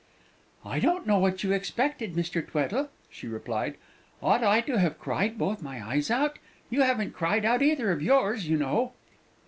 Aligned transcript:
"I 0.65 0.79
don't 0.79 1.05
know 1.05 1.19
what 1.19 1.43
you 1.43 1.51
expected, 1.51 2.15
Mr. 2.15 2.43
Tweddle," 2.43 2.89
she 3.11 3.27
replied. 3.27 3.75
"Ought 4.23 4.43
I 4.43 4.61
to 4.61 4.79
have 4.79 4.97
cried 4.97 5.37
both 5.37 5.61
my 5.61 5.79
eyes 5.87 6.09
out? 6.09 6.39
You 6.71 6.81
haven't 6.81 7.13
cried 7.13 7.45
out 7.45 7.61
either 7.61 7.91
of 7.91 8.01
yours, 8.01 8.49
you 8.49 8.57
know!" 8.57 8.93